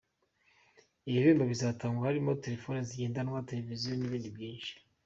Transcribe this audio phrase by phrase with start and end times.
[1.09, 4.71] Ibihembo bizatangwa harimo telefoni zigendanwa, televiziyo n’ibindi byinshi.